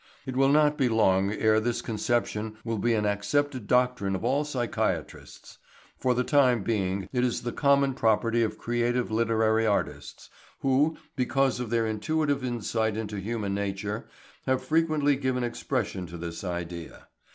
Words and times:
It 0.25 0.35
will 0.35 0.49
not 0.49 0.79
be 0.79 0.89
long 0.89 1.31
ere 1.31 1.59
this 1.59 1.83
conception 1.83 2.57
will 2.63 2.79
be 2.79 2.95
an 2.95 3.05
accepted 3.05 3.67
doctrine 3.67 4.15
of 4.15 4.23
all 4.25 4.43
psychiatrists. 4.43 5.59
For 5.99 6.15
the 6.15 6.23
time 6.23 6.63
being 6.63 7.07
it 7.13 7.23
is 7.23 7.43
the 7.43 7.51
common 7.51 7.93
property 7.93 8.41
of 8.41 8.57
creative 8.57 9.11
literary 9.11 9.67
artists, 9.67 10.31
who, 10.61 10.97
because 11.15 11.59
of 11.59 11.69
their 11.69 11.85
intuitive 11.85 12.43
insight 12.43 12.97
into 12.97 13.17
human 13.19 13.53
nature, 13.53 14.09
have 14.47 14.63
frequently 14.63 15.15
given 15.17 15.43
expression 15.43 16.07
to 16.07 16.17
this 16.17 16.43
idea. 16.43 17.05